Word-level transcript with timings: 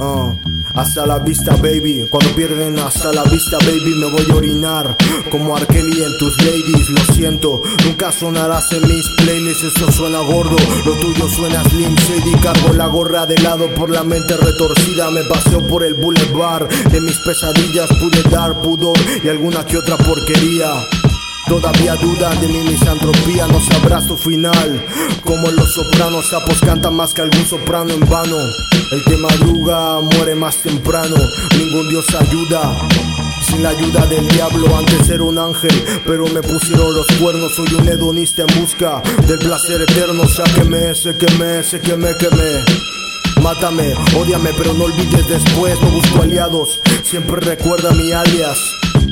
Uh, 0.00 0.34
hasta 0.74 1.04
la 1.04 1.18
vista, 1.18 1.56
baby. 1.56 2.06
Cuando 2.08 2.34
pierden 2.34 2.78
hasta 2.78 3.12
la 3.12 3.22
vista, 3.24 3.58
baby, 3.58 3.94
me 3.96 4.10
voy 4.10 4.26
a 4.30 4.34
orinar. 4.34 4.96
Como 5.30 5.54
Arkeli 5.54 6.02
en 6.02 6.16
tus 6.16 6.38
ladies, 6.38 6.88
lo 6.88 7.14
siento. 7.14 7.62
Nunca 7.84 8.10
sonarás 8.10 8.72
en 8.72 8.88
mis 8.88 9.06
playlists, 9.18 9.64
esto 9.64 9.92
suena 9.92 10.20
gordo. 10.20 10.56
Lo 10.86 10.92
tuyo 10.92 11.28
suena 11.28 11.62
slim 11.64 11.94
shady. 11.96 12.32
Cargo 12.42 12.72
la 12.72 12.86
gorra 12.86 13.26
de 13.26 13.36
lado 13.42 13.68
por 13.74 13.90
la 13.90 14.02
mente 14.02 14.38
retorcida. 14.38 15.10
Me 15.10 15.22
paseo 15.24 15.66
por 15.68 15.84
el 15.84 15.92
boulevard. 15.92 16.66
De 16.90 17.00
mis 17.02 17.18
pesadillas 17.18 17.90
pude 18.00 18.22
dar 18.30 18.58
pudor 18.62 18.96
y 19.22 19.28
alguna 19.28 19.66
que 19.66 19.76
otra 19.76 19.98
porquería. 19.98 20.72
Todavía 21.46 21.96
duda 21.96 22.30
de 22.36 22.48
mi 22.48 22.60
misantropía, 22.70 23.46
no 23.48 23.60
sabrás 23.60 24.06
tu 24.06 24.16
final. 24.16 24.86
Como 25.24 25.50
los 25.50 25.74
sopranos, 25.74 26.26
sapos 26.30 26.58
cantan 26.60 26.94
más 26.94 27.12
que 27.12 27.20
algún 27.20 27.44
soprano 27.44 27.92
en 27.92 28.08
vano. 28.08 28.36
El 28.90 29.04
que 29.04 29.16
madruga 29.16 30.00
muere 30.00 30.34
más 30.34 30.56
temprano, 30.56 31.14
ningún 31.56 31.88
dios 31.88 32.06
ayuda. 32.12 32.76
Sin 33.46 33.62
la 33.62 33.68
ayuda 33.68 34.04
del 34.06 34.26
diablo, 34.28 34.76
antes 34.76 35.08
era 35.08 35.22
un 35.22 35.38
ángel, 35.38 35.72
pero 36.04 36.26
me 36.26 36.42
pusieron 36.42 36.92
los 36.94 37.06
cuernos. 37.20 37.54
Soy 37.54 37.72
un 37.74 37.88
hedonista 37.88 38.42
en 38.42 38.60
busca 38.60 39.00
del 39.28 39.38
placer 39.38 39.82
eterno. 39.82 40.26
Sáqueme, 40.26 40.92
séqueme, 40.96 41.62
séqueme, 41.62 42.16
queme. 42.18 42.64
Mátame, 43.40 43.94
odiame, 44.16 44.50
pero 44.58 44.74
no 44.74 44.84
olvides 44.84 45.28
después. 45.28 45.80
No 45.80 45.90
busco 45.90 46.22
aliados, 46.22 46.80
siempre 47.04 47.40
recuerda 47.40 47.92
mi 47.92 48.10
alias. 48.10 48.58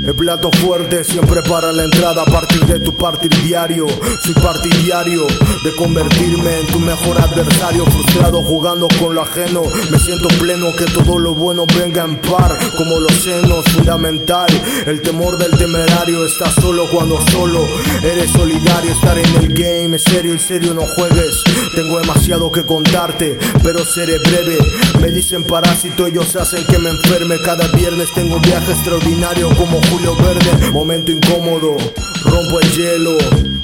El 0.08 0.14
plato 0.14 0.50
fuerte 0.62 1.04
siempre 1.04 1.42
para 1.42 1.72
la 1.72 1.84
entrada 1.84 2.22
a 2.22 2.24
partir 2.24 2.64
de 2.64 2.80
tu 2.80 2.94
partir 2.96 3.30
diario. 3.42 3.86
Soy 4.24 4.32
partidario 4.34 5.26
de 5.26 5.76
convertirme 5.76 6.60
en 6.60 6.66
tu 6.68 6.78
mejor 6.78 7.20
adversario. 7.20 7.84
Frustrado 7.84 8.42
jugando 8.42 8.88
con 8.98 9.14
lo 9.14 9.22
ajeno. 9.22 9.62
Me 9.90 9.98
siento 9.98 10.28
pleno 10.40 10.74
que 10.76 10.86
todo 10.86 11.18
lo 11.18 11.34
bueno 11.34 11.66
venga 11.78 12.04
en 12.04 12.16
par. 12.20 12.56
Como 12.76 13.00
los 13.00 13.12
senos, 13.12 13.64
fundamental. 13.66 14.48
El 14.86 15.02
temor 15.02 15.36
del 15.36 15.58
temerario 15.58 16.24
está 16.24 16.50
solo 16.52 16.88
cuando 16.90 17.20
solo 17.30 17.66
eres 18.02 18.30
solidario. 18.30 18.92
Estar 18.92 19.18
en 19.18 19.36
el 19.36 19.48
game 19.52 19.96
es 19.96 20.04
serio 20.04 20.34
y 20.34 20.38
serio 20.38 20.74
no 20.74 20.82
juegues. 20.96 21.42
Tengo 21.74 21.98
demasiado 21.98 22.50
que 22.50 22.64
contarte, 22.64 23.38
pero 23.62 23.84
seré 23.84 24.18
breve. 24.18 24.58
Me 25.00 25.10
dicen 25.10 25.44
parásito, 25.44 26.06
ellos 26.06 26.34
hacen 26.36 26.64
que 26.66 26.78
me 26.78 26.90
enferme. 26.90 27.36
Cada 27.44 27.66
viernes 27.68 28.08
tengo 28.14 28.36
un 28.36 28.42
viaje 28.42 28.72
extraordinario 28.72 29.48
como 29.56 29.77
Julio 29.90 30.14
Verde, 30.16 30.70
momento 30.72 31.12
incómodo, 31.12 31.76
rompo 32.24 32.60
el 32.60 32.72
hielo 32.72 33.18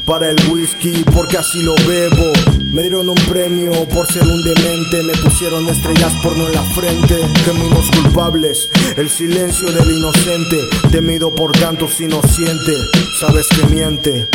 para 0.05 0.31
el 0.31 0.37
whisky 0.51 1.05
porque 1.15 1.39
así 1.39 1.63
lo 1.63 1.75
bebo. 1.87 2.33
Me 2.73 2.83
dieron 2.83 3.09
un 3.09 3.15
premio 3.29 3.73
por 3.89 4.07
ser 4.07 4.23
un 4.23 4.43
demente, 4.43 5.03
me 5.03 5.15
pusieron 5.15 5.69
estrellas 5.69 6.13
porno 6.23 6.47
en 6.47 6.53
la 6.53 6.63
frente. 6.63 7.21
Caminos 7.47 7.91
culpables, 7.91 8.69
el 8.97 9.09
silencio 9.09 9.71
del 9.73 9.97
inocente, 9.97 10.59
temido 10.91 11.35
por 11.35 11.53
tantos 11.53 12.01
inocentes, 12.01 12.91
sabes 13.19 13.47
que 13.49 13.67
miente. 13.67 14.29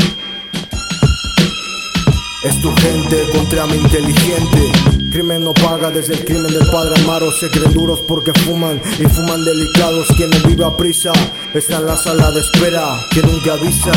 Es 2.42 2.62
tu 2.62 2.74
gente 2.78 3.30
contra 3.34 3.66
mi 3.66 3.76
inteligente. 3.76 4.72
Crimen 5.12 5.44
no 5.44 5.54
paga 5.54 5.92
desde 5.92 6.14
el 6.14 6.24
crimen 6.24 6.48
del 6.48 6.66
padre 6.72 6.94
Amaro. 7.04 7.30
Se 7.34 7.50
creen 7.50 7.74
duros 7.74 8.00
porque 8.08 8.32
fuman 8.46 8.82
y 8.98 9.04
fuman 9.04 9.44
delicados. 9.44 10.08
Quien 10.16 10.30
no 10.30 10.38
vive 10.48 10.64
a 10.64 10.78
prisa 10.78 11.12
está 11.54 11.80
en 11.80 11.88
la 11.88 11.98
sala 11.98 12.32
de 12.32 12.40
espera. 12.40 12.98
Quien 13.12 13.30
nunca 13.30 13.54
avisa 13.54 13.92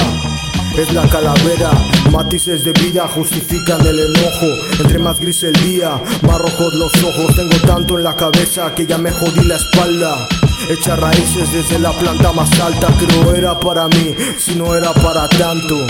es 0.76 0.92
la 0.92 1.08
calavera. 1.08 1.70
Matices 2.10 2.64
de 2.64 2.72
vida 2.72 3.06
justifican 3.14 3.86
el 3.86 4.00
enojo. 4.00 4.46
Entre 4.80 4.98
más 4.98 5.20
gris 5.20 5.44
el 5.44 5.54
día, 5.62 6.02
más 6.22 6.38
rojos 6.38 6.74
los 6.74 7.04
ojos. 7.04 7.36
Tengo 7.36 7.56
tanto 7.64 7.96
en 7.96 8.02
la 8.02 8.16
cabeza 8.16 8.74
que 8.74 8.86
ya 8.86 8.98
me 8.98 9.12
jodí 9.12 9.44
la 9.44 9.54
espalda. 9.54 10.28
Echa 10.68 10.96
raíces 10.96 11.52
desde 11.52 11.78
la 11.78 11.92
planta 11.92 12.32
más 12.32 12.50
alta. 12.58 12.88
Creo 12.98 13.34
era 13.36 13.60
para 13.60 13.86
mí, 13.86 14.16
si 14.36 14.56
no 14.56 14.74
era 14.74 14.92
para 14.94 15.28
tanto. 15.28 15.86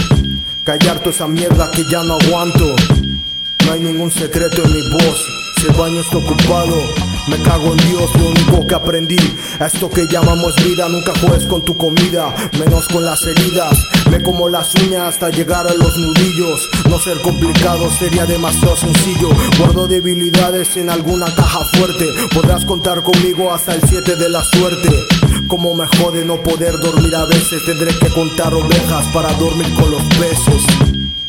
Callar 0.65 1.01
toda 1.01 1.11
esa 1.11 1.27
mierda 1.27 1.69
que 1.73 1.83
ya 1.91 2.05
no 2.05 2.15
aguanto. 2.15 2.77
No 3.67 3.73
hay 3.73 3.81
ningún 3.81 4.13
secreto 4.13 4.63
en 4.65 4.73
mi 4.73 4.91
voz. 4.93 5.27
Si 5.57 5.67
el 5.67 5.75
baño 5.75 6.01
está 6.01 6.19
ocupado, 6.19 6.77
me 7.27 7.37
cago 7.43 7.73
en 7.73 7.79
Dios. 7.79 8.15
Lo 8.15 8.27
único 8.29 8.67
que 8.69 8.75
aprendí 8.77 9.17
esto 9.59 9.91
que 9.91 10.07
llamamos 10.07 10.55
vida. 10.65 10.89
Nunca 10.89 11.13
juegues 11.19 11.47
con 11.47 11.65
tu 11.65 11.77
comida, 11.77 12.33
menos 12.61 12.87
con 12.87 13.05
las 13.05 13.25
heridas. 13.25 13.77
Me 14.09 14.23
como 14.23 14.49
las 14.49 14.73
uñas 14.77 15.15
hasta 15.15 15.31
llegar 15.31 15.67
a 15.67 15.75
los 15.75 15.97
nudillos. 15.99 16.69
No 16.89 17.01
ser 17.01 17.21
complicado 17.23 17.91
sería 17.99 18.25
demasiado 18.25 18.77
sencillo. 18.77 19.31
Guardo 19.59 19.89
debilidades 19.89 20.77
en 20.77 20.91
alguna 20.91 21.27
caja 21.35 21.65
fuerte. 21.73 22.07
Podrás 22.33 22.65
contar 22.65 23.03
conmigo 23.03 23.53
hasta 23.53 23.75
el 23.75 23.83
7 23.89 24.15
de 24.15 24.29
la 24.29 24.45
suerte. 24.45 25.22
Como 25.63 25.77
me 25.77 25.87
jode 25.97 26.25
no 26.25 26.43
poder 26.43 26.77
dormir 26.81 27.15
a 27.15 27.25
veces. 27.25 27.65
Tendré 27.65 27.97
que 27.97 28.09
contar 28.09 28.53
ovejas 28.53 29.07
para 29.15 29.33
dormir 29.35 29.73
con 29.77 29.93
los 29.93 30.03
peces. 30.19 31.22